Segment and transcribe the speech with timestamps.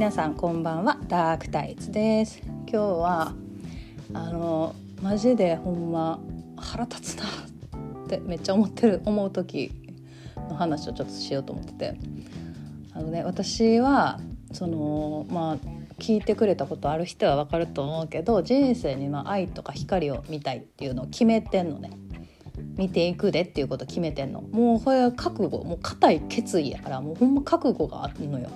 [0.00, 0.96] 皆さんこんばんは。
[1.08, 2.40] ダークタイツです。
[2.66, 3.34] 今日は
[4.14, 6.18] あのマジでほんま
[6.56, 9.70] 腹立つなってめっちゃ思ってる思う時
[10.48, 11.98] の話をちょっとしようと思ってて。
[12.94, 14.18] あのね私は
[14.52, 15.56] そのまあ
[15.98, 21.90] 聞いてくれたことある人は分かると思うけど人生にま愛とか光を見たいっていうのを決めてんのね。
[22.78, 24.40] 見ていくでっていうこと決めてんの。
[24.40, 28.48] もうこれは覚悟もう固い決意やからもうほんま覚悟があるのよ。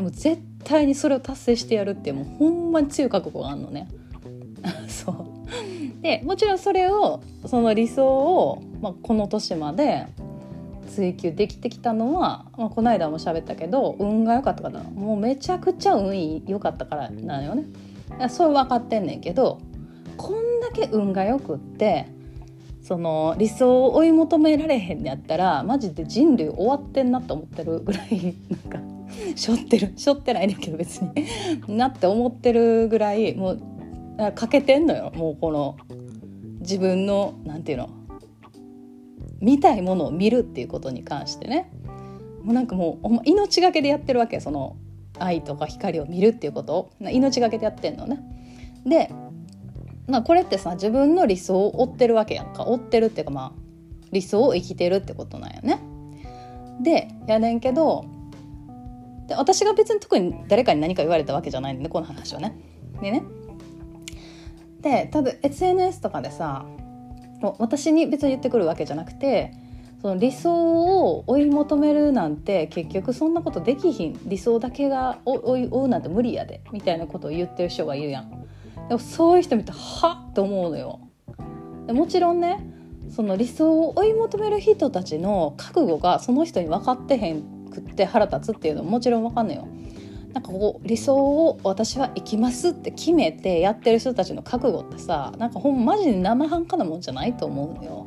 [0.00, 3.86] でも絶対にそれを達成してやるってもうほんまに強い覚悟があるのね。
[4.88, 5.14] そう。
[6.00, 10.06] でもちろんそれをその理想を、まあ、この年まで
[10.88, 17.64] 追求できてきたのは、まあ、この間も喋ったけど運が良かったからもうめちゃくちゃ運良かったからなのよね。
[18.30, 19.58] それ分かってんねんけど
[20.16, 22.06] こんだけ運がよくって
[22.82, 28.99] その理想を追い求められへんのやったらマジで人類終わってんなと思ってるぐらいなんか
[29.36, 31.76] しょってるしょってないねんけど別に。
[31.76, 33.60] なって思ってるぐらいもう
[34.34, 35.12] 欠けてんのよ。
[35.14, 35.76] もうこの
[36.60, 37.90] 自分のなんていうの
[39.40, 41.70] 見たいものを見るっていうことに関してね。
[42.42, 44.76] もうなんかもう命がけでやってるわけその
[45.18, 46.90] 愛とか光を見るっていうことを。
[47.00, 48.20] 命がけでやってんのね。
[48.86, 49.10] で、
[50.06, 52.66] まあ、これってさ自分の理想を追ってるわけやんか。
[52.66, 53.52] 追ってるっていうかまあ
[54.12, 55.80] 理想を生きてるってことなんやね。
[56.82, 58.06] でやねんけど
[59.30, 62.58] で私が別に特に誰かに何か言われたわけじゃないんで、この話はね。
[63.00, 63.22] でね。
[64.80, 66.64] で多分 SNS とかでさ
[67.58, 69.52] 私に別に言ってくるわけじゃなくて
[70.00, 70.50] その理想
[71.04, 74.18] を追い求めるなんて結局そんなことできひん。
[74.24, 76.62] 理想だけが追い追うなんて無理やで。
[76.72, 78.30] みたいなことを言ってる人がいるやん。
[78.88, 80.98] でもそういう人見てはっと思うのよ。
[81.86, 82.66] でもちろんね
[83.10, 89.66] その理想を追い求める人たちの覚悟がその人に分かってへんくって腹立つっていうのももちろん分かんないよ
[90.32, 98.06] なんかこう理想を私は生きますって決めてやってる人たちの覚悟ってさなんかほんまマジで生半可なもんじゃないと思うのよ。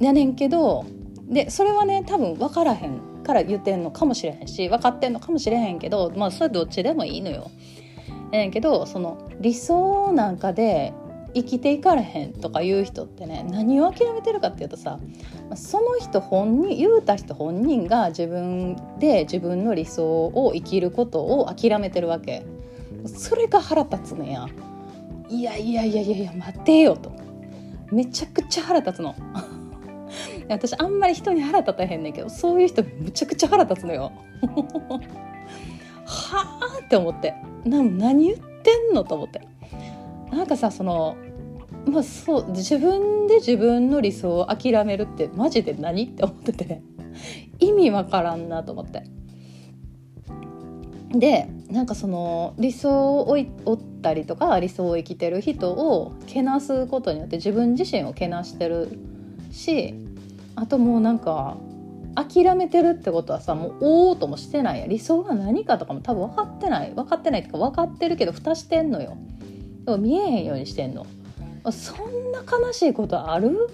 [0.00, 0.84] やねんけど
[1.28, 7.50] でそれはね多分分からへんから言ってんのかもしれへんし分かってんのかもしれへんけどまあそれどっちでもいいのよ。
[8.30, 10.92] やねんけどその理想なんかで
[11.34, 14.98] 生きていかれへんとか言う人ってね何を諦めてるかっていうとさ
[15.54, 22.44] その人本人言うた人本人が自分で自分の理想を生きることを諦めてるわけ。
[23.06, 24.46] それが腹立つねや。
[25.28, 27.12] いやいやいやいやいや待てよと。
[27.90, 29.14] めちゃくちゃ腹立つの。
[30.48, 34.12] 私あんまり人に腹立たへんねんけどそういう人むちゃくちゃ腹立つのよ。
[36.04, 37.34] はあって思って。
[37.64, 39.40] な何言ってんのと思って。
[40.30, 41.16] なんかさその
[41.86, 46.82] まあそう自分で自分の理想を諦めるってマジで何って思ってて
[47.58, 49.04] 意味わからんなと思って。
[51.10, 58.98] でなんかその理想を追ったりとか理想を生きてる人をけなすことによって自分自身をけなしてる
[59.50, 59.94] し
[60.54, 61.58] あともうなんか
[62.14, 69.16] 諦めてるってことはさもうおおともしてないや理想が何かとかも多分分かってない分かってないっていうか分かってるけど蓋してんのよ。
[69.84, 71.06] でも見えへんようにしてんの
[71.70, 73.68] そんな悲しいことある？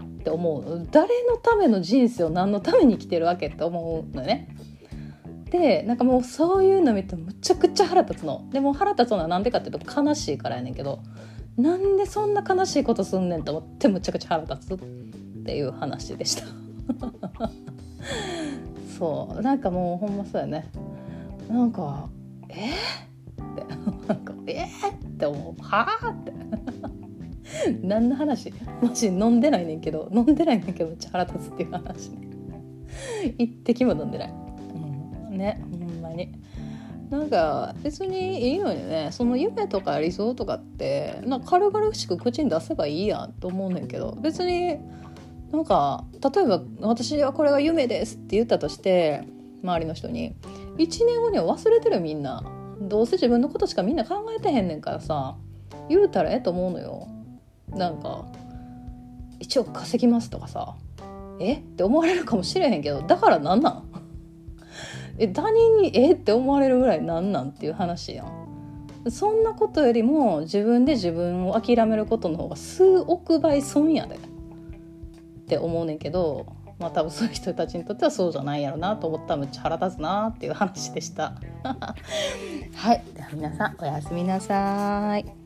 [0.00, 0.86] って思う。
[0.90, 4.54] 誰のための人生を何のために生きてるわけって思うのね。
[5.50, 8.48] でなんかもうそういうの見てむちゃくちゃ腹立つの。
[8.52, 11.00] でも腹立つのは何でかっていうと悲しいからやねんけど。
[11.56, 14.86] なんでそんな悲しいことすんねんと思ってむちゃくちゃ腹立つっ
[15.44, 16.42] ていう話でした。
[18.98, 19.40] そう。
[19.40, 20.68] なんかもうほんまそうやね。
[21.48, 22.08] なんか
[22.48, 22.70] え？
[22.70, 22.74] っ
[23.54, 24.08] て。
[24.08, 24.64] なんかえ？
[24.64, 24.68] っ
[25.16, 25.62] て思う。
[25.62, 26.32] はあって
[27.82, 28.52] 何の話？
[28.82, 32.28] マジ飲んでないねんけど飲んでないねんけどめっちゃ腹立つっていう話ね。
[33.38, 34.34] 一滴も飲んでない、
[35.30, 36.32] うん、ねほんまに。
[37.10, 39.08] なんか別にいいのにね。
[39.10, 44.78] その夢とか理想とかってなんか軽々しく口に出せばいいやんと思うねんけど別に
[45.52, 46.04] なんか
[46.34, 49.22] 例えば私はこれが夢ですって言ったとして
[49.62, 50.34] 周りの人に
[50.78, 52.42] 1年後には忘れてるみんな。
[52.80, 55.36] どうせ自分のことしかみんな考えてへんねんからさ
[55.88, 57.08] 言うたらええと思うのよ。
[57.76, 58.24] なんか
[59.40, 60.74] 1億稼ぎますとかさ
[61.40, 61.54] え？
[61.54, 63.84] って思われるかもしれへんけどだからなんなん？
[65.18, 66.12] え他人にえ？
[66.12, 68.44] って思われるぐらいなんなんっていう話やん。
[69.10, 74.16] そんなことよりも自分で自分を諦めることの方が数億倍損やで。
[74.16, 74.18] っ
[75.46, 76.46] て思うねんけど
[76.78, 81.34] まあ多分そういう人たちにとってはそうじゃないやろなと思ったらむっちゃ腹立つなっていう話でした。
[81.64, 83.02] はい。
[83.14, 85.43] では皆さんおやすみなさい。